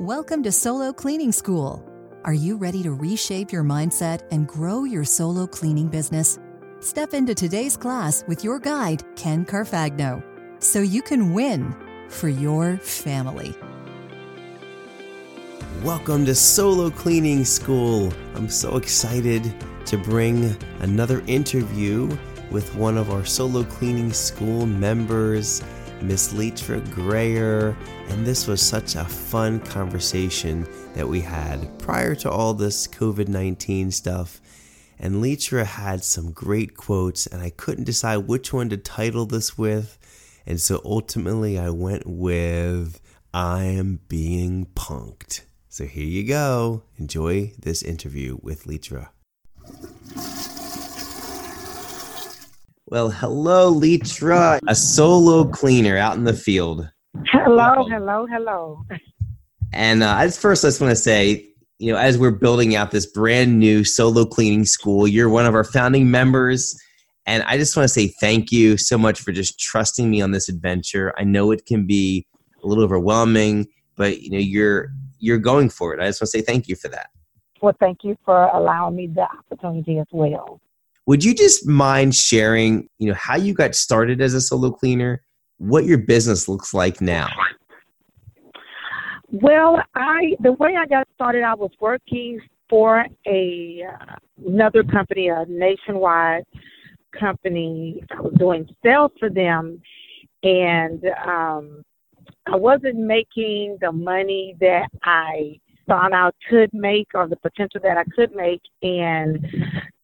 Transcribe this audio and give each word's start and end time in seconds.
Welcome 0.00 0.42
to 0.42 0.50
Solo 0.50 0.92
Cleaning 0.92 1.30
School. 1.30 1.88
Are 2.24 2.34
you 2.34 2.56
ready 2.56 2.82
to 2.82 2.90
reshape 2.90 3.52
your 3.52 3.62
mindset 3.62 4.22
and 4.32 4.44
grow 4.44 4.82
your 4.82 5.04
solo 5.04 5.46
cleaning 5.46 5.86
business? 5.86 6.40
Step 6.80 7.14
into 7.14 7.32
today's 7.32 7.76
class 7.76 8.24
with 8.26 8.42
your 8.42 8.58
guide, 8.58 9.04
Ken 9.14 9.46
Carfagno, 9.46 10.20
so 10.58 10.80
you 10.80 11.00
can 11.00 11.32
win 11.32 11.76
for 12.08 12.28
your 12.28 12.76
family. 12.78 13.54
Welcome 15.84 16.26
to 16.26 16.34
Solo 16.34 16.90
Cleaning 16.90 17.44
School. 17.44 18.12
I'm 18.34 18.48
so 18.48 18.76
excited 18.76 19.54
to 19.86 19.96
bring 19.96 20.56
another 20.80 21.22
interview 21.28 22.18
with 22.50 22.74
one 22.74 22.98
of 22.98 23.12
our 23.12 23.24
Solo 23.24 23.62
Cleaning 23.62 24.12
School 24.12 24.66
members, 24.66 25.62
Miss 26.02 26.32
Leitra 26.32 26.80
Grayer. 26.92 27.76
And 28.08 28.26
this 28.26 28.46
was 28.46 28.60
such 28.60 28.94
a 28.94 29.04
fun 29.04 29.60
conversation 29.60 30.66
that 30.94 31.08
we 31.08 31.20
had 31.20 31.78
prior 31.78 32.14
to 32.16 32.30
all 32.30 32.54
this 32.54 32.86
COVID 32.86 33.28
19 33.28 33.90
stuff. 33.90 34.40
And 34.98 35.16
Leitra 35.16 35.64
had 35.64 36.04
some 36.04 36.30
great 36.30 36.76
quotes, 36.76 37.26
and 37.26 37.42
I 37.42 37.50
couldn't 37.50 37.84
decide 37.84 38.28
which 38.28 38.52
one 38.52 38.68
to 38.70 38.76
title 38.76 39.26
this 39.26 39.58
with. 39.58 39.98
And 40.46 40.60
so 40.60 40.80
ultimately, 40.84 41.58
I 41.58 41.70
went 41.70 42.04
with 42.06 43.00
I'm 43.32 44.00
being 44.08 44.66
punked. 44.76 45.40
So 45.68 45.86
here 45.86 46.06
you 46.06 46.24
go. 46.24 46.84
Enjoy 46.98 47.52
this 47.58 47.82
interview 47.82 48.38
with 48.42 48.64
Leitra. 48.64 49.08
Well, 52.94 53.10
hello, 53.10 53.74
Leitra, 53.74 54.60
a 54.68 54.74
solo 54.76 55.48
cleaner 55.48 55.96
out 55.96 56.14
in 56.14 56.22
the 56.22 56.32
field. 56.32 56.88
Hello, 57.26 57.88
hello, 57.88 58.24
hello. 58.30 58.84
And 59.72 60.04
uh, 60.04 60.18
as 60.18 60.38
first, 60.38 60.64
I 60.64 60.68
just 60.68 60.80
want 60.80 60.92
to 60.92 60.96
say, 60.96 61.44
you 61.80 61.90
know, 61.90 61.98
as 61.98 62.16
we're 62.16 62.30
building 62.30 62.76
out 62.76 62.92
this 62.92 63.04
brand 63.04 63.58
new 63.58 63.82
solo 63.82 64.24
cleaning 64.24 64.64
school, 64.64 65.08
you're 65.08 65.28
one 65.28 65.44
of 65.44 65.56
our 65.56 65.64
founding 65.64 66.08
members. 66.08 66.80
And 67.26 67.42
I 67.48 67.58
just 67.58 67.76
want 67.76 67.82
to 67.82 67.92
say 67.92 68.14
thank 68.20 68.52
you 68.52 68.76
so 68.76 68.96
much 68.96 69.20
for 69.20 69.32
just 69.32 69.58
trusting 69.58 70.08
me 70.08 70.22
on 70.22 70.30
this 70.30 70.48
adventure. 70.48 71.12
I 71.18 71.24
know 71.24 71.50
it 71.50 71.66
can 71.66 71.88
be 71.88 72.28
a 72.62 72.68
little 72.68 72.84
overwhelming, 72.84 73.66
but 73.96 74.20
you 74.20 74.30
know, 74.30 74.38
you're 74.38 74.90
you're 75.18 75.38
going 75.38 75.68
for 75.68 75.94
it. 75.94 76.00
I 76.00 76.06
just 76.06 76.20
want 76.20 76.30
to 76.30 76.38
say 76.38 76.42
thank 76.42 76.68
you 76.68 76.76
for 76.76 76.86
that. 76.90 77.10
Well, 77.60 77.74
thank 77.80 78.04
you 78.04 78.16
for 78.24 78.44
allowing 78.54 78.94
me 78.94 79.08
the 79.08 79.26
opportunity 79.26 79.98
as 79.98 80.06
well. 80.12 80.60
Would 81.06 81.22
you 81.22 81.34
just 81.34 81.66
mind 81.66 82.14
sharing, 82.14 82.88
you 82.98 83.08
know, 83.08 83.14
how 83.14 83.36
you 83.36 83.52
got 83.52 83.74
started 83.74 84.20
as 84.20 84.34
a 84.34 84.40
solo 84.40 84.70
cleaner, 84.70 85.22
what 85.58 85.84
your 85.84 85.98
business 85.98 86.48
looks 86.48 86.72
like 86.72 87.00
now? 87.00 87.28
Well, 89.30 89.82
I 89.94 90.36
the 90.40 90.52
way 90.52 90.76
I 90.76 90.86
got 90.86 91.08
started, 91.14 91.42
I 91.42 91.54
was 91.54 91.72
working 91.80 92.40
for 92.70 93.04
a 93.26 93.84
uh, 93.86 94.14
another 94.46 94.84
company, 94.84 95.28
a 95.28 95.44
nationwide 95.48 96.44
company. 97.18 98.02
I 98.16 98.20
was 98.20 98.34
doing 98.38 98.68
sales 98.82 99.10
for 99.18 99.28
them, 99.28 99.82
and 100.42 101.04
um, 101.26 101.84
I 102.46 102.56
wasn't 102.56 102.96
making 102.96 103.78
the 103.80 103.92
money 103.92 104.56
that 104.60 104.88
I 105.02 105.58
thought 105.86 106.12
I 106.12 106.30
could 106.48 106.72
make 106.72 107.08
or 107.14 107.26
the 107.26 107.36
potential 107.36 107.80
that 107.82 107.98
I 107.98 108.04
could 108.14 108.34
make. 108.34 108.62
And 108.82 109.46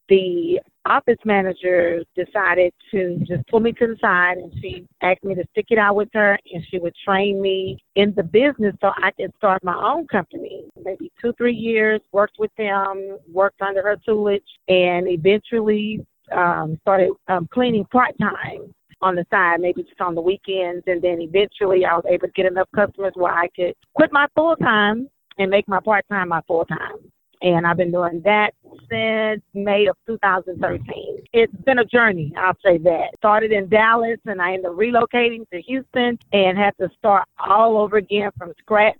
the 0.08 0.60
office 0.86 1.18
manager 1.24 2.02
decided 2.16 2.72
to 2.90 3.18
just 3.26 3.46
pull 3.48 3.60
me 3.60 3.72
to 3.72 3.86
the 3.86 3.96
side 4.00 4.38
and 4.38 4.52
she 4.60 4.86
asked 5.02 5.22
me 5.24 5.34
to 5.34 5.44
stick 5.52 5.66
it 5.70 5.78
out 5.78 5.96
with 5.96 6.08
her 6.14 6.38
and 6.52 6.64
she 6.70 6.78
would 6.78 6.94
train 7.04 7.40
me 7.40 7.78
in 7.96 8.14
the 8.16 8.22
business 8.22 8.74
so 8.80 8.90
I 8.96 9.10
could 9.12 9.32
start 9.36 9.62
my 9.62 9.74
own 9.74 10.06
company. 10.06 10.64
Maybe 10.82 11.12
two, 11.20 11.32
three 11.34 11.54
years, 11.54 12.00
worked 12.12 12.38
with 12.38 12.50
them, 12.56 13.18
worked 13.30 13.60
under 13.60 13.82
her 13.82 13.96
tutelage, 14.04 14.42
and 14.68 15.06
eventually 15.08 16.04
um, 16.32 16.78
started 16.82 17.10
um, 17.28 17.48
cleaning 17.52 17.84
part 17.86 18.16
time 18.18 18.72
on 19.02 19.16
the 19.16 19.26
side, 19.30 19.60
maybe 19.60 19.82
just 19.82 20.00
on 20.00 20.14
the 20.14 20.20
weekends. 20.20 20.84
And 20.86 21.02
then 21.02 21.20
eventually 21.20 21.84
I 21.84 21.94
was 21.94 22.04
able 22.08 22.28
to 22.28 22.32
get 22.32 22.46
enough 22.46 22.68
customers 22.74 23.12
where 23.14 23.32
I 23.32 23.48
could 23.48 23.74
quit 23.94 24.12
my 24.12 24.26
full 24.34 24.56
time 24.56 25.08
and 25.38 25.50
make 25.50 25.68
my 25.68 25.80
part 25.80 26.04
time 26.10 26.28
my 26.28 26.42
full 26.46 26.64
time. 26.64 27.10
And 27.42 27.66
I've 27.66 27.78
been 27.78 27.90
doing 27.90 28.20
that 28.24 28.52
since 28.90 29.42
May 29.54 29.86
of 29.86 29.96
2013. 30.06 31.22
It's 31.32 31.54
been 31.64 31.78
a 31.78 31.84
journey, 31.84 32.32
I'll 32.36 32.56
say 32.64 32.76
that. 32.78 33.10
Started 33.16 33.52
in 33.52 33.68
Dallas 33.68 34.18
and 34.26 34.42
I 34.42 34.54
ended 34.54 34.66
up 34.66 34.72
relocating 34.72 35.48
to 35.50 35.62
Houston 35.62 36.18
and 36.32 36.58
had 36.58 36.76
to 36.80 36.90
start 36.98 37.26
all 37.38 37.78
over 37.78 37.96
again 37.96 38.30
from 38.36 38.52
scratch, 38.58 38.98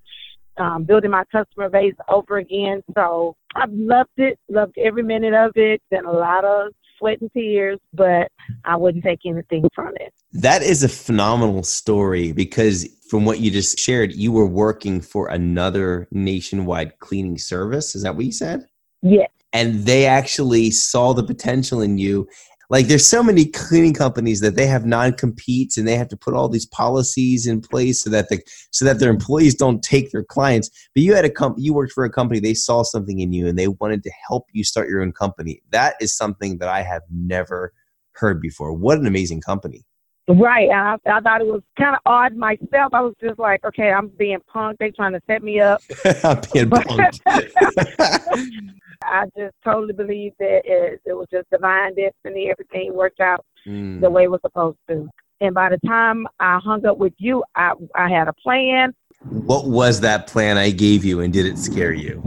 um, 0.57 0.85
building 0.85 1.11
my 1.11 1.25
customer 1.31 1.69
base 1.69 1.95
over 2.09 2.39
again. 2.39 2.83
So 2.95 3.37
I've 3.55 3.73
loved 3.73 4.11
it, 4.17 4.39
loved 4.49 4.79
every 4.79 5.03
minute 5.03 5.35
of 5.35 5.53
it. 5.57 5.83
Been 5.91 6.07
a 6.07 6.13
lot 6.13 6.45
of 6.45 6.73
sweat 7.01 7.21
and 7.21 7.33
tears, 7.33 7.81
but 7.93 8.31
I 8.65 8.77
wouldn't 8.77 9.03
take 9.03 9.21
anything 9.27 9.69
from 9.75 9.95
it. 9.97 10.13
That 10.33 10.63
is 10.63 10.85
a 10.85 10.89
phenomenal 10.89 11.65
story 11.65 12.31
because 12.31 12.87
from 13.09 13.25
what 13.25 13.41
you 13.41 13.51
just 13.51 13.79
shared, 13.79 14.13
you 14.13 14.31
were 14.31 14.47
working 14.47 15.01
for 15.01 15.29
another 15.29 16.07
nationwide 16.13 17.01
cleaning 17.01 17.39
service. 17.39 17.97
Is 17.97 18.05
that 18.05 18.15
what 18.15 18.25
you 18.25 18.33
said? 18.33 18.67
Yes. 19.03 19.31
And 19.53 19.85
they 19.85 20.07
actually 20.07 20.71
saw 20.71 21.13
the 21.13 21.25
potential 21.25 21.81
in 21.81 21.99
you. 21.99 22.29
Like 22.71 22.87
there's 22.87 23.05
so 23.05 23.21
many 23.21 23.47
cleaning 23.47 23.95
companies 23.95 24.41
that 24.41 24.55
they 24.55 24.67
have 24.69 24.87
non-competes 24.87 25.77
and 25.77 25.89
they 25.89 25.97
have 25.97 26.09
to 26.09 26.17
put 26.17 26.35
all 26.35 26.49
these 26.49 26.67
policies 26.67 27.45
in 27.49 27.61
place 27.61 28.01
so 28.01 28.11
that 28.11 28.29
the 28.29 28.41
so 28.71 28.85
that 28.85 29.01
their 29.01 29.11
employees 29.11 29.57
don't 29.57 29.83
take 29.83 30.13
their 30.13 30.23
clients. 30.23 30.71
But 30.95 31.03
you 31.03 31.15
had 31.15 31.25
a 31.25 31.31
comp 31.31 31.57
you 31.59 31.75
worked 31.75 31.93
for 31.93 32.05
a 32.05 32.11
company, 32.11 32.39
they 32.39 32.55
saw 32.55 32.85
something 32.85 33.19
in 33.19 33.33
you 33.33 33.49
and 33.49 33.59
they 33.59 33.67
wanted 33.67 34.05
to 34.05 34.13
help 34.29 34.47
you 34.53 34.63
start 34.63 34.89
your 34.89 35.03
own 35.03 35.13
company. 35.13 35.61
That 35.71 35.97
is 36.01 36.17
something 36.17 36.59
that 36.59 36.69
I 36.69 36.83
have 36.83 37.03
never 37.11 37.75
heard 38.13 38.41
before. 38.41 38.73
What 38.73 38.99
an 38.99 39.07
amazing 39.07 39.41
company. 39.41 39.85
Right. 40.29 40.71
I, 40.71 40.97
I 41.07 41.21
thought 41.21 41.41
it 41.41 41.47
was 41.47 41.63
kind 41.77 41.95
of 41.95 42.01
odd 42.07 42.37
myself. 42.37 42.93
I 42.93 43.01
was 43.01 43.15
just 43.21 43.39
like, 43.39 43.65
okay, 43.65 43.91
I'm 43.91 44.09
being 44.09 44.39
punked. 44.55 44.79
They 44.79 44.91
trying 44.91 45.13
to 45.13 45.21
set 45.27 45.43
me 45.43 45.61
up. 45.61 45.81
I'm 46.25 46.41
being 46.53 46.71
punked. 46.71 47.21
I 49.03 49.25
just 49.37 49.55
totally 49.65 49.93
believe 49.93 50.33
that 50.39 50.63
it, 50.65 51.01
it 51.05 51.13
was 51.15 51.27
just 51.33 51.51
divine 51.51 51.95
destiny. 51.95 52.51
Everything 52.51 52.95
worked 52.95 53.21
out 53.21 53.45
mm. 53.67 54.01
the 54.01 54.11
way 54.11 54.25
it 54.25 54.31
was 54.31 54.41
supposed 54.43 54.79
to. 54.89 55.09
And 55.41 55.55
by 55.55 55.71
the 55.71 55.79
time 55.87 56.27
I 56.39 56.61
hung 56.63 56.85
up 56.85 56.99
with 56.99 57.15
you, 57.17 57.43
I, 57.57 57.73
I 57.95 58.09
had 58.11 58.29
a 58.29 58.33
plan. 58.35 58.95
What 59.29 59.67
was 59.67 60.01
that 60.01 60.27
plan 60.27 60.59
I 60.59 60.71
gave 60.71 61.05
you, 61.05 61.21
and 61.21 61.33
did 61.33 61.47
it 61.47 61.59
scare 61.59 61.93
you? 61.93 62.23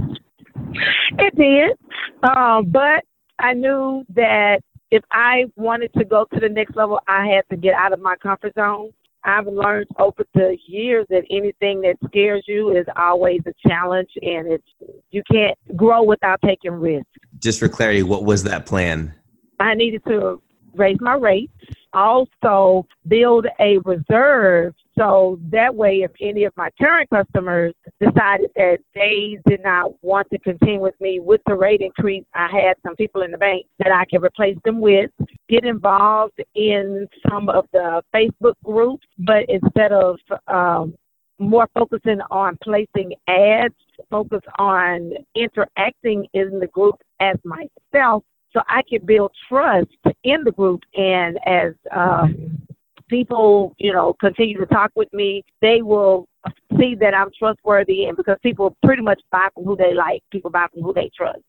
It 1.20 1.36
did. 1.36 1.78
Um, 2.24 2.66
but 2.66 3.04
I 3.40 3.54
knew 3.54 4.04
that 4.10 4.62
if 4.94 5.04
I 5.12 5.46
wanted 5.56 5.92
to 5.96 6.06
go 6.06 6.28
to 6.32 6.40
the 6.40 6.48
next 6.48 6.76
level, 6.76 7.00
I 7.08 7.26
had 7.26 7.50
to 7.50 7.58
get 7.58 7.74
out 7.74 7.94
of 7.94 8.00
my 8.00 8.16
comfort 8.18 8.54
zone. 8.54 8.92
I've 9.24 9.48
learned 9.48 9.88
over 9.98 10.24
the 10.36 10.56
years 10.68 11.08
that 11.10 11.24
anything 11.32 11.82
that 11.82 11.96
scares 12.06 12.44
you 12.48 12.78
is 12.78 12.86
always 12.96 13.42
a 13.48 13.68
challenge, 13.68 14.10
and 14.22 14.52
it's 14.52 14.68
you 15.10 15.24
can't 15.32 15.58
grow 15.76 16.04
without 16.04 16.40
taking 16.46 16.74
risks. 16.74 17.10
Just 17.40 17.60
for 17.60 17.68
clarity, 17.68 18.04
what 18.04 18.24
was 18.24 18.44
that 18.44 18.68
plan? 18.68 19.16
I 19.60 19.74
needed 19.74 20.04
to 20.10 20.40
raise 20.76 20.98
my 21.00 21.16
rates, 21.16 21.54
also 21.94 22.86
build 23.08 23.48
a 23.60 23.80
reserve 23.80 24.76
so 24.98 25.40
that 25.50 25.74
way, 25.74 26.04
if 26.04 26.12
any 26.22 26.44
of 26.44 26.54
my 26.56 26.70
current 26.80 27.10
customers 27.10 27.74
decided 28.00 28.52
that 28.56 28.78
they 28.94 29.40
did 29.48 29.64
not 29.64 29.92
want 30.04 30.28
to 30.32 30.38
continue 30.40 30.80
with 30.80 30.94
me 31.02 31.20
with 31.20 31.42
the 31.48 31.56
rate 31.56 31.82
increase, 31.82 32.24
I 32.36 32.48
had 32.48 32.76
some 32.86 32.96
people 32.96 33.24
in 33.24 33.32
the 33.32 33.38
bank 33.38 33.66
that 33.80 33.92
I 33.92 34.06
could 34.06 34.24
replace 34.24 34.58
them 34.64 34.80
with, 34.80 35.10
get 35.50 35.66
involved 35.66 36.40
in 36.54 37.08
some 37.28 37.50
of 37.50 37.66
the 37.74 38.04
Facebook 38.14 38.54
groups, 38.64 39.08
but 39.18 39.46
instead 39.50 39.92
of 39.92 40.20
um, 40.48 40.94
more 41.40 41.68
focusing 41.74 42.20
on 42.30 42.58
placing 42.64 43.14
ads, 43.28 43.74
focus 44.12 44.42
on 44.60 45.14
interacting 45.36 46.28
in 46.34 46.60
the 46.60 46.68
group 46.68 46.96
as 47.20 47.38
myself 47.44 48.24
so 48.54 48.62
I 48.68 48.84
could 48.88 49.06
build 49.06 49.32
trust 49.50 49.88
in 50.24 50.44
the 50.44 50.52
group 50.52 50.82
and 50.96 51.40
as 51.46 51.74
um, 51.92 52.62
people, 53.14 53.76
you 53.78 53.94
know, 53.94 54.16
continue 54.20 54.58
to 54.58 54.66
talk 54.66 54.90
with 54.96 55.12
me, 55.14 55.44
they 55.62 55.84
will 55.84 56.28
see 56.80 56.96
that 56.96 57.14
I'm 57.14 57.30
trustworthy 57.38 58.06
and 58.06 58.18
because 58.18 58.38
people 58.42 58.76
pretty 58.84 59.04
much 59.04 59.22
buy 59.32 59.50
from 59.54 59.66
who 59.66 59.76
they 59.76 59.94
like, 59.94 60.24
people 60.32 60.50
buy 60.50 60.66
from 60.74 60.82
who 60.82 60.94
they 60.94 61.12
trust. 61.16 61.42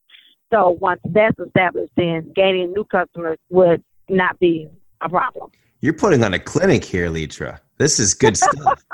So 0.52 0.76
once 0.78 1.00
that's 1.06 1.38
established, 1.38 1.92
then 1.96 2.30
gaining 2.36 2.74
new 2.74 2.84
customers 2.84 3.38
would 3.48 3.82
not 4.10 4.38
be 4.38 4.68
a 5.00 5.08
problem. 5.08 5.50
You're 5.80 5.94
putting 5.94 6.22
on 6.22 6.34
a 6.34 6.38
clinic 6.38 6.84
here, 6.84 7.08
Leitra. 7.08 7.60
This 7.78 7.98
is 7.98 8.12
good 8.12 8.36
stuff. 8.36 8.84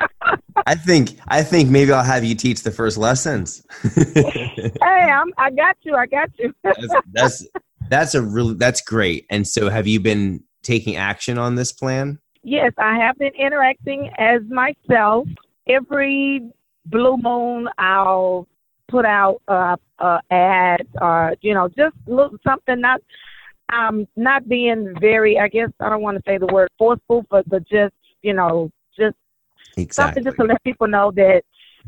I 0.66 0.76
think 0.76 1.16
I 1.26 1.42
think 1.42 1.70
maybe 1.70 1.92
I'll 1.92 2.04
have 2.04 2.24
you 2.24 2.36
teach 2.36 2.62
the 2.62 2.70
first 2.70 2.96
lessons. 2.96 3.66
hey, 3.94 4.72
I'm, 4.80 5.32
I 5.38 5.50
got 5.50 5.76
you. 5.82 5.96
I 5.96 6.06
got 6.06 6.30
you. 6.38 6.54
that's, 6.62 6.94
that's 7.12 7.46
that's 7.88 8.14
a 8.14 8.22
really 8.22 8.54
that's 8.54 8.80
great. 8.80 9.26
And 9.28 9.46
so, 9.46 9.68
have 9.68 9.86
you 9.86 10.00
been 10.00 10.42
taking 10.62 10.96
action 10.96 11.36
on 11.36 11.56
this 11.56 11.72
plan? 11.72 12.18
Yes, 12.42 12.72
I 12.78 12.96
have 12.96 13.18
been 13.18 13.34
interacting 13.38 14.10
as 14.18 14.40
myself. 14.48 15.28
Every 15.68 16.50
Blue 16.86 17.16
Moon, 17.16 17.68
I'll 17.78 18.46
put 18.88 19.04
out 19.04 19.40
uh, 19.46 19.76
uh, 19.98 20.18
ads 20.30 20.88
or 21.00 21.34
you 21.42 21.54
know 21.54 21.68
just 21.68 21.94
look 22.06 22.32
something 22.42 22.80
not 22.80 23.00
um 23.72 24.06
not 24.16 24.48
being 24.48 24.92
very 25.00 25.38
I 25.38 25.48
guess 25.48 25.70
I 25.78 25.88
don't 25.88 26.02
want 26.02 26.16
to 26.16 26.22
say 26.26 26.38
the 26.38 26.52
word 26.52 26.70
forceful, 26.78 27.24
but 27.30 27.48
but 27.48 27.68
just 27.68 27.94
you 28.22 28.32
know 28.32 28.70
just 28.98 29.16
Exactly. 29.76 29.92
something 29.92 30.24
just 30.24 30.36
to 30.38 30.44
let 30.44 30.64
people 30.64 30.88
know 30.88 31.12
that 31.12 31.42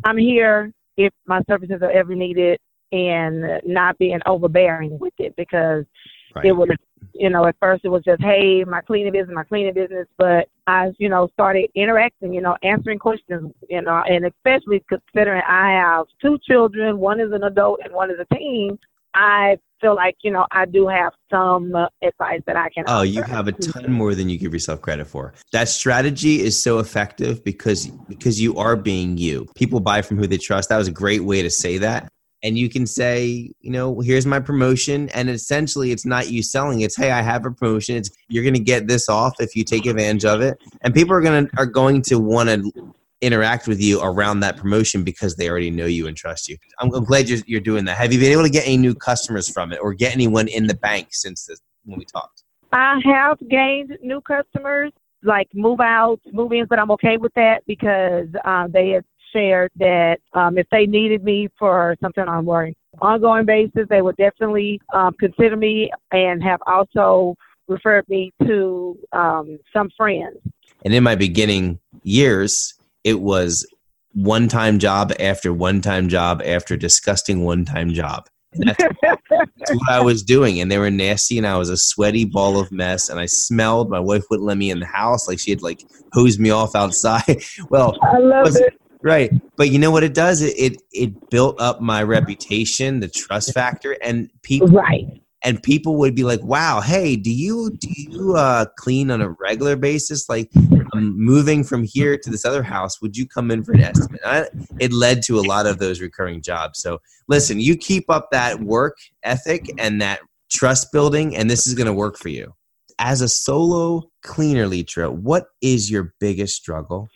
I'm 0.05 0.19
here 0.19 0.73
if 0.97 1.13
my 1.27 1.43
services 1.49 1.81
are 1.83 1.91
ever 1.91 2.15
needed 2.15 2.61
and 2.93 3.61
not 3.65 3.99
being 3.99 4.21
overbearing 4.27 4.99
with 4.99 5.15
it 5.19 5.35
because 5.37 5.85
Right. 6.35 6.47
it 6.47 6.53
was 6.53 6.69
you 7.15 7.31
know 7.31 7.47
at 7.47 7.57
first 7.61 7.85
it 7.85 7.89
was 7.89 8.03
just 8.05 8.23
hey 8.23 8.65
my 8.65 8.81
cleaning 8.81 9.13
business 9.13 9.35
my 9.35 9.45
cleaning 9.45 9.75
business 9.75 10.07
but 10.19 10.49
i 10.67 10.91
you 10.99 11.09
know 11.09 11.29
started 11.33 11.69
interacting 11.75 12.33
you 12.33 12.41
know 12.41 12.57
answering 12.63 12.99
questions 12.99 13.53
you 13.69 13.83
know 13.83 14.03
and 14.09 14.27
especially 14.27 14.83
considering 14.89 15.43
i 15.49 15.71
have 15.73 16.07
two 16.21 16.39
children 16.47 16.99
one 16.99 17.21
is 17.21 17.33
an 17.33 17.45
adult 17.45 17.81
and 17.85 17.93
one 17.93 18.11
is 18.11 18.17
a 18.19 18.35
teen 18.35 18.79
i 19.15 19.57
feel 19.81 19.95
like 19.95 20.17
you 20.23 20.31
know 20.31 20.47
i 20.53 20.65
do 20.65 20.89
have 20.89 21.13
some 21.31 21.75
uh, 21.75 21.87
advice 22.03 22.41
that 22.47 22.57
i 22.57 22.69
can 22.71 22.85
Oh, 22.87 23.03
you 23.03 23.23
have 23.23 23.49
a 23.49 23.53
ton 23.53 23.93
more 23.93 24.15
than 24.15 24.29
you 24.29 24.39
give 24.39 24.53
yourself 24.53 24.81
credit 24.81 25.07
for. 25.07 25.35
That 25.53 25.69
strategy 25.69 26.41
is 26.41 26.61
so 26.61 26.79
effective 26.79 27.45
because 27.45 27.87
because 28.09 28.41
you 28.41 28.57
are 28.57 28.77
being 28.77 29.17
you. 29.19 29.47
People 29.55 29.81
buy 29.81 30.03
from 30.03 30.19
who 30.19 30.27
they 30.27 30.39
trust. 30.39 30.69
That 30.69 30.79
was 30.79 30.89
a 30.89 30.93
great 30.93 31.25
way 31.25 31.43
to 31.43 31.51
say 31.51 31.79
that. 31.79 32.11
And 32.45 32.59
you 32.59 32.69
can 32.69 32.87
say, 32.87 33.53
you 33.61 33.71
know, 33.71 34.01
here's 34.01 34.27
my 34.27 34.41
promotion, 34.41 35.09
and 35.11 35.31
essentially, 35.31 35.93
it's 35.93 36.05
not 36.05 36.29
you 36.29 36.43
selling. 36.43 36.81
It's 36.81 36.97
hey, 36.97 37.13
I 37.13 37.23
have 37.23 37.47
a 37.47 37.53
promotion. 37.53 37.97
It's 37.97 38.11
you're 38.29 38.43
going 38.43 38.55
to 38.55 38.61
get 38.61 38.89
this 38.89 39.09
off 39.09 39.35
if 39.39 39.55
you 39.55 39.63
take 39.63 39.87
advantage 39.87 40.25
of 40.25 40.41
it, 40.41 40.59
and 40.81 40.93
people 40.93 41.15
are 41.15 41.21
going 41.21 41.47
to 41.47 41.57
are 41.57 41.67
going 41.67 42.03
to 42.03 42.19
want 42.19 42.49
to 42.49 42.95
interact 43.21 43.69
with 43.69 43.81
you 43.81 44.03
around 44.03 44.41
that 44.41 44.57
promotion 44.57 45.05
because 45.05 45.37
they 45.37 45.49
already 45.49 45.71
know 45.71 45.87
you 45.87 46.09
and 46.09 46.17
trust 46.17 46.49
you. 46.49 46.57
I'm, 46.81 46.93
I'm 46.93 47.05
glad 47.05 47.29
you're, 47.29 47.39
you're 47.47 47.61
doing 47.61 47.85
that. 47.85 47.97
Have 47.97 48.13
you 48.13 48.19
been 48.19 48.33
able 48.33 48.43
to 48.43 48.51
get 48.51 48.67
any 48.67 48.77
new 48.77 48.97
customers 48.97 49.49
from 49.49 49.73
it, 49.73 49.79
or 49.81 49.95
get 49.95 50.13
anyone 50.13 50.49
in 50.49 50.67
the 50.67 50.75
bank 50.75 51.09
since 51.13 51.47
this, 51.47 51.61
when 51.85 51.99
we 51.99 52.05
talked? 52.05 52.43
I 52.73 53.01
have 53.05 53.39
gained 53.49 53.97
new 54.03 54.21
customers, 54.21 54.91
like 55.23 55.49
move 55.55 55.79
outs, 55.81 56.23
move 56.33 56.53
ins, 56.53 56.67
but 56.69 56.81
I'm 56.81 56.91
okay 56.93 57.19
with 57.19 57.33
that 57.35 57.63
because 57.69 58.27
um, 58.45 58.73
they 58.73 58.91
had 58.91 59.05
shared 59.33 59.71
that 59.77 60.19
um, 60.35 60.59
if 60.59 60.67
they 60.71 60.87
needed 60.87 61.25
me 61.25 61.49
for 61.59 61.97
something 62.01 62.25
on 62.25 62.39
a 62.39 62.43
more 62.43 62.71
ongoing 63.01 63.47
basis, 63.47 63.87
they 63.89 64.03
would 64.03 64.17
definitely 64.17 64.81
um, 64.93 65.15
consider 65.19 65.57
me 65.57 65.91
and 66.11 66.43
have 66.43 66.61
also 66.67 67.35
referred 67.69 68.09
me 68.09 68.33
to 68.45 68.99
um, 69.13 69.59
some 69.73 69.91
friends. 69.97 70.37
And 70.85 70.95
in 70.95 71.03
my 71.03 71.15
beginning 71.15 71.79
years, 72.03 72.75
it 73.05 73.21
was 73.21 73.67
one 74.15 74.49
time 74.49 74.79
job 74.79 75.13
after 75.19 75.53
one 75.53 75.81
time 75.81 76.09
job 76.09 76.43
after 76.45 76.77
disgusting 76.77 77.45
one 77.45 77.65
time 77.65 77.93
job. 77.93 78.29
That's, 78.55 78.85
that's 79.03 79.23
what 79.71 79.91
I 79.91 80.01
was 80.01 80.23
doing. 80.23 80.61
And 80.61 80.71
they 80.71 80.79
were 80.79 80.91
nasty, 80.91 81.39
and 81.39 81.47
I 81.47 81.57
was 81.57 81.71
a 81.71 81.77
sweaty 81.77 82.25
ball 82.25 82.59
of 82.59 82.71
mess. 82.71 83.09
And 83.09 83.19
I 83.19 83.27
smelled. 83.27 83.89
My 83.91 84.01
wife 84.01 84.25
wouldn't 84.31 84.47
let 84.47 84.59
me 84.59 84.71
in 84.71 84.81
the 84.81 84.87
house. 84.87 85.27
Like 85.27 85.39
she 85.39 85.51
had 85.51 85.63
like 85.63 85.83
hosed 86.13 86.39
me 86.39 86.51
off 86.51 86.75
outside. 86.75 87.43
well, 87.71 87.97
I 88.03 88.19
love 88.19 88.55
it. 88.57 88.79
Right. 89.03 89.31
But 89.57 89.71
you 89.71 89.79
know 89.79 89.91
what 89.91 90.05
it 90.05 90.15
does? 90.15 90.43
It, 90.43 90.55
it 90.59 90.83
it 90.93 91.31
built 91.31 91.61
up 91.61 91.81
my 91.81 92.03
reputation, 92.03 93.01
the 93.01 93.09
trust 93.09 93.53
factor, 93.53 93.97
and 94.03 94.31
people 94.43 94.69
Right. 94.69 95.23
and 95.45 95.63
people 95.63 95.97
would 95.97 96.15
be 96.15 96.25
like, 96.25 96.43
"Wow, 96.43 96.81
hey, 96.81 97.17
do 97.17 97.31
you 97.33 97.71
do 97.79 97.89
you 97.91 98.35
uh, 98.37 98.67
clean 98.79 99.11
on 99.11 99.21
a 99.21 99.31
regular 99.31 99.77
basis? 99.77 100.29
Like, 100.29 100.51
I'm 100.93 101.19
moving 101.19 101.65
from 101.65 101.85
here 101.85 102.17
to 102.17 102.31
this 102.31 102.45
other 102.45 102.63
house. 102.63 103.01
Would 103.01 103.17
you 103.17 103.27
come 103.27 103.51
in 103.51 103.65
for 103.65 103.73
an 103.73 103.83
estimate?" 103.83 104.21
I, 104.25 104.47
it 104.79 104.93
led 104.93 105.23
to 105.25 105.39
a 105.39 105.43
lot 105.43 105.67
of 105.67 105.79
those 105.79 106.01
recurring 106.01 106.43
jobs. 106.43 106.81
So, 106.81 107.01
listen, 107.29 107.61
you 107.61 107.77
keep 107.77 108.09
up 108.11 108.31
that 108.31 108.61
work 108.61 108.99
ethic 109.23 109.71
and 109.79 110.01
that 110.01 110.21
trust 110.51 110.93
building, 110.93 111.37
and 111.37 111.51
this 111.51 111.67
is 111.67 111.75
going 111.75 111.87
to 111.87 111.93
work 111.93 112.19
for 112.19 112.29
you. 112.29 112.55
As 112.99 113.21
a 113.21 113.29
solo 113.29 114.11
cleaner, 114.23 114.67
Leitra, 114.67 115.11
what 115.11 115.47
is 115.61 115.91
your 115.91 116.15
biggest 116.21 116.55
struggle? 116.55 117.09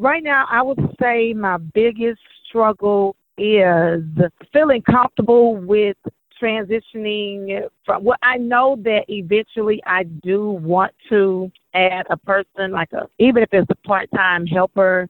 Right 0.00 0.24
now, 0.24 0.46
I 0.50 0.62
would 0.62 0.78
say 0.98 1.34
my 1.34 1.58
biggest 1.58 2.22
struggle 2.48 3.16
is 3.36 4.02
feeling 4.50 4.80
comfortable 4.80 5.56
with 5.56 5.98
transitioning 6.40 7.68
from 7.84 8.02
well 8.04 8.16
I 8.22 8.38
know 8.38 8.76
that 8.80 9.04
eventually 9.08 9.82
I 9.84 10.04
do 10.04 10.52
want 10.52 10.92
to 11.10 11.52
add 11.74 12.06
a 12.08 12.16
person 12.16 12.72
like 12.72 12.94
a 12.94 13.10
even 13.18 13.42
if 13.42 13.50
it's 13.52 13.68
a 13.68 13.86
part-time 13.86 14.46
helper 14.46 15.06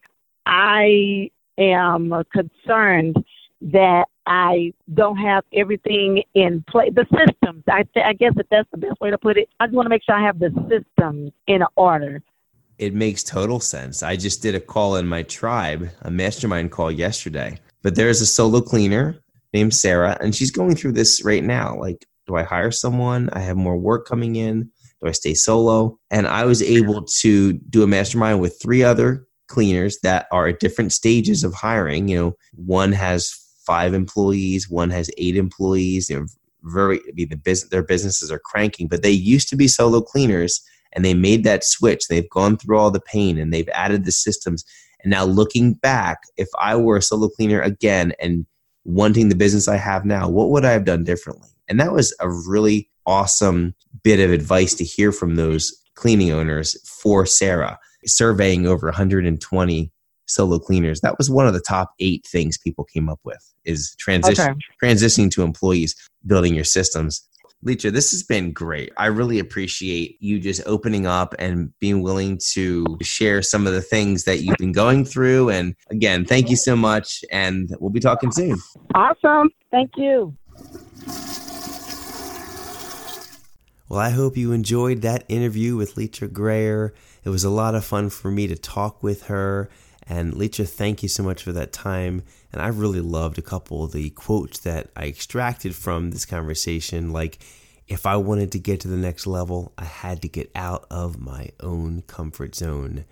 I 0.46 1.30
am 1.56 2.12
concerned 2.32 3.16
that 3.62 4.06
I 4.26 4.72
don't 4.94 5.18
have 5.18 5.44
everything 5.52 6.24
in 6.34 6.64
place 6.68 6.90
the 6.96 7.06
systems. 7.16 7.62
I 7.68 7.84
th- 7.94 8.06
I 8.06 8.12
guess 8.12 8.32
that 8.36 8.46
that's 8.50 8.68
the 8.72 8.78
best 8.78 9.00
way 9.00 9.10
to 9.10 9.18
put 9.18 9.36
it. 9.36 9.48
I 9.60 9.66
just 9.66 9.76
want 9.76 9.86
to 9.86 9.90
make 9.90 10.02
sure 10.02 10.16
I 10.16 10.22
have 10.22 10.40
the 10.40 10.50
systems 10.68 11.30
in 11.46 11.62
order 11.76 12.22
It 12.80 12.94
makes 12.94 13.22
total 13.22 13.60
sense. 13.60 14.02
I 14.02 14.16
just 14.16 14.40
did 14.40 14.54
a 14.54 14.60
call 14.60 14.96
in 14.96 15.06
my 15.06 15.22
tribe, 15.22 15.90
a 16.00 16.10
mastermind 16.10 16.72
call 16.72 16.90
yesterday. 16.90 17.58
But 17.82 17.94
there's 17.94 18.22
a 18.22 18.26
solo 18.26 18.62
cleaner 18.62 19.20
named 19.52 19.74
Sarah, 19.74 20.16
and 20.22 20.34
she's 20.34 20.50
going 20.50 20.76
through 20.76 20.92
this 20.92 21.22
right 21.22 21.44
now. 21.44 21.76
Like, 21.78 22.06
do 22.26 22.36
I 22.36 22.42
hire 22.42 22.70
someone? 22.70 23.28
I 23.34 23.40
have 23.40 23.58
more 23.58 23.76
work 23.76 24.08
coming 24.08 24.36
in. 24.36 24.70
Do 25.02 25.08
I 25.08 25.10
stay 25.10 25.34
solo? 25.34 25.98
And 26.10 26.26
I 26.26 26.46
was 26.46 26.62
able 26.62 27.04
to 27.20 27.52
do 27.52 27.82
a 27.82 27.86
mastermind 27.86 28.40
with 28.40 28.58
three 28.62 28.82
other 28.82 29.26
cleaners 29.48 29.98
that 30.02 30.26
are 30.32 30.48
at 30.48 30.60
different 30.60 30.94
stages 30.94 31.44
of 31.44 31.52
hiring. 31.52 32.08
You 32.08 32.16
know, 32.16 32.36
one 32.54 32.92
has 32.92 33.30
five 33.66 33.92
employees, 33.92 34.70
one 34.70 34.88
has 34.88 35.10
eight 35.18 35.36
employees. 35.36 36.06
They're 36.06 36.26
very, 36.62 37.00
I 37.00 37.12
mean, 37.12 37.28
the 37.28 37.36
business, 37.36 37.68
their 37.68 37.82
businesses 37.82 38.32
are 38.32 38.40
cranking, 38.42 38.88
but 38.88 39.02
they 39.02 39.10
used 39.10 39.50
to 39.50 39.56
be 39.56 39.68
solo 39.68 40.00
cleaners 40.00 40.62
and 40.92 41.04
they 41.04 41.14
made 41.14 41.44
that 41.44 41.64
switch. 41.64 42.08
They've 42.08 42.28
gone 42.30 42.56
through 42.56 42.78
all 42.78 42.90
the 42.90 43.00
pain 43.00 43.38
and 43.38 43.52
they've 43.52 43.68
added 43.70 44.04
the 44.04 44.12
systems. 44.12 44.64
And 45.02 45.10
now 45.10 45.24
looking 45.24 45.74
back, 45.74 46.20
if 46.36 46.48
I 46.60 46.76
were 46.76 46.96
a 46.96 47.02
solo 47.02 47.28
cleaner 47.28 47.60
again 47.60 48.12
and 48.20 48.46
wanting 48.84 49.28
the 49.28 49.34
business 49.34 49.68
I 49.68 49.76
have 49.76 50.04
now, 50.04 50.28
what 50.28 50.50
would 50.50 50.64
I 50.64 50.72
have 50.72 50.84
done 50.84 51.04
differently? 51.04 51.48
And 51.68 51.78
that 51.80 51.92
was 51.92 52.14
a 52.20 52.28
really 52.28 52.88
awesome 53.06 53.74
bit 54.02 54.20
of 54.20 54.30
advice 54.30 54.74
to 54.74 54.84
hear 54.84 55.12
from 55.12 55.36
those 55.36 55.76
cleaning 55.94 56.32
owners 56.32 56.76
for 56.86 57.26
Sarah, 57.26 57.78
surveying 58.04 58.66
over 58.66 58.86
120 58.86 59.92
solo 60.26 60.58
cleaners. 60.58 61.00
That 61.00 61.18
was 61.18 61.28
one 61.28 61.46
of 61.46 61.54
the 61.54 61.60
top 61.60 61.92
eight 61.98 62.26
things 62.26 62.56
people 62.56 62.84
came 62.84 63.08
up 63.08 63.20
with 63.24 63.52
is 63.64 63.94
transition 63.98 64.58
transitioning 64.82 65.30
to 65.32 65.42
employees, 65.42 65.94
building 66.26 66.54
your 66.54 66.64
systems. 66.64 67.26
Leitra, 67.64 67.92
this 67.92 68.10
has 68.10 68.22
been 68.22 68.52
great. 68.52 68.90
I 68.96 69.06
really 69.06 69.38
appreciate 69.38 70.16
you 70.20 70.40
just 70.40 70.62
opening 70.64 71.06
up 71.06 71.34
and 71.38 71.78
being 71.78 72.02
willing 72.02 72.40
to 72.52 72.86
share 73.02 73.42
some 73.42 73.66
of 73.66 73.74
the 73.74 73.82
things 73.82 74.24
that 74.24 74.38
you've 74.38 74.56
been 74.56 74.72
going 74.72 75.04
through. 75.04 75.50
And 75.50 75.74
again, 75.90 76.24
thank 76.24 76.48
you 76.48 76.56
so 76.56 76.74
much. 76.74 77.22
And 77.30 77.74
we'll 77.78 77.90
be 77.90 78.00
talking 78.00 78.32
soon. 78.32 78.56
awesome 78.94 79.50
thank 79.70 79.90
you 79.96 80.34
Well, 83.90 83.98
I 83.98 84.10
hope 84.10 84.36
you 84.36 84.52
enjoyed 84.52 85.02
that 85.02 85.24
interview 85.28 85.74
with 85.74 85.96
Leitra 85.96 86.32
Grayer. 86.32 86.94
It 87.24 87.30
was 87.30 87.42
a 87.42 87.50
lot 87.50 87.74
of 87.74 87.84
fun 87.84 88.08
for 88.08 88.30
me 88.30 88.46
to 88.46 88.54
talk 88.54 89.02
with 89.02 89.24
her. 89.24 89.68
And 90.10 90.34
Leitra, 90.34 90.68
thank 90.68 91.04
you 91.04 91.08
so 91.08 91.22
much 91.22 91.44
for 91.44 91.52
that 91.52 91.72
time. 91.72 92.24
And 92.52 92.60
I 92.60 92.66
really 92.66 93.00
loved 93.00 93.38
a 93.38 93.42
couple 93.42 93.84
of 93.84 93.92
the 93.92 94.10
quotes 94.10 94.58
that 94.58 94.90
I 94.96 95.06
extracted 95.06 95.76
from 95.76 96.10
this 96.10 96.26
conversation. 96.26 97.12
Like, 97.12 97.38
if 97.86 98.06
I 98.06 98.16
wanted 98.16 98.50
to 98.52 98.58
get 98.58 98.80
to 98.80 98.88
the 98.88 98.96
next 98.96 99.24
level, 99.24 99.72
I 99.78 99.84
had 99.84 100.20
to 100.22 100.28
get 100.28 100.50
out 100.56 100.84
of 100.90 101.20
my 101.20 101.50
own 101.60 102.02
comfort 102.08 102.56
zone. 102.56 103.04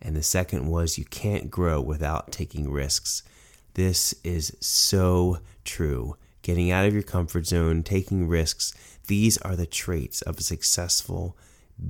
And 0.00 0.14
the 0.14 0.22
second 0.22 0.68
was, 0.68 0.98
you 0.98 1.04
can't 1.04 1.50
grow 1.50 1.80
without 1.80 2.30
taking 2.30 2.70
risks. 2.70 3.24
This 3.74 4.14
is 4.22 4.56
so 4.60 5.40
true. 5.64 6.16
Getting 6.42 6.70
out 6.70 6.86
of 6.86 6.94
your 6.94 7.02
comfort 7.02 7.46
zone, 7.46 7.82
taking 7.82 8.28
risks, 8.28 8.72
these 9.08 9.36
are 9.38 9.56
the 9.56 9.66
traits 9.66 10.22
of 10.22 10.38
a 10.38 10.42
successful 10.44 11.36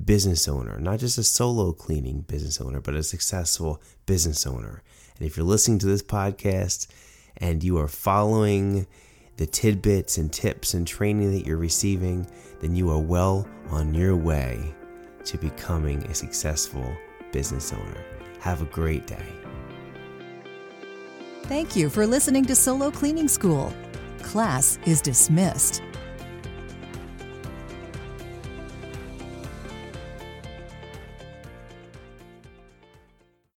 business 0.05 0.47
owner, 0.47 0.79
not 0.79 0.99
just 0.99 1.17
a 1.17 1.23
solo 1.23 1.73
cleaning 1.73 2.21
business 2.21 2.61
owner, 2.61 2.79
but 2.79 2.95
a 2.95 3.03
successful 3.03 3.81
business 4.05 4.47
owner. 4.47 4.83
And 5.17 5.27
if 5.27 5.37
you're 5.37 5.45
listening 5.45 5.79
to 5.79 5.87
this 5.87 6.03
podcast 6.03 6.87
and 7.37 7.63
you 7.63 7.77
are 7.77 7.87
following 7.87 8.87
the 9.37 9.45
tidbits 9.45 10.17
and 10.17 10.31
tips 10.31 10.73
and 10.73 10.87
training 10.87 11.31
that 11.33 11.45
you're 11.45 11.57
receiving, 11.57 12.27
then 12.59 12.75
you 12.75 12.89
are 12.91 12.99
well 12.99 13.47
on 13.69 13.93
your 13.93 14.15
way 14.15 14.73
to 15.25 15.37
becoming 15.37 16.03
a 16.03 16.13
successful 16.13 16.95
business 17.31 17.73
owner. 17.73 18.03
Have 18.39 18.61
a 18.61 18.65
great 18.65 19.07
day. 19.07 19.25
Thank 21.43 21.75
you 21.75 21.89
for 21.89 22.07
listening 22.07 22.45
to 22.45 22.55
Solo 22.55 22.91
Cleaning 22.91 23.27
School. 23.27 23.73
Class 24.21 24.79
is 24.85 25.01
dismissed. 25.01 25.81